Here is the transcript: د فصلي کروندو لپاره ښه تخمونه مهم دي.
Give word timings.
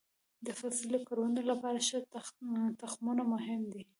د 0.45 0.47
فصلي 0.59 0.99
کروندو 1.07 1.41
لپاره 1.51 1.79
ښه 1.87 1.97
تخمونه 2.81 3.23
مهم 3.33 3.61
دي. 3.73 3.83